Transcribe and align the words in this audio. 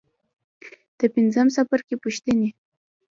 د 0.99 1.01
پنځم 1.15 1.47
څپرکي 1.55 1.95
پوښتنې. 2.03 2.49